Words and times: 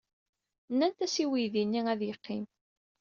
Nnant-as 0.71 1.15
i 1.23 1.25
weydi-nni 1.29 1.81
ad 1.93 2.01
yeqqim. 2.03 2.45